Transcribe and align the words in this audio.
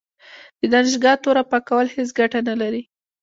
د 0.59 0.61
دانشګاه 0.73 1.17
توره 1.23 1.43
پاکول 1.51 1.87
هیڅ 1.95 2.09
ګټه 2.19 2.39
نه 2.49 2.55
لري. 2.61 2.81